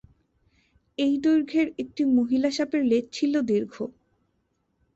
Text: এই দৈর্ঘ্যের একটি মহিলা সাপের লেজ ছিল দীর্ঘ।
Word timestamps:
এই 0.97 1.13
দৈর্ঘ্যের 1.17 1.67
একটি 1.79 2.01
মহিলা 2.17 2.49
সাপের 2.51 2.81
লেজ 2.85 3.05
ছিল 3.11 3.33
দীর্ঘ। 3.49 3.73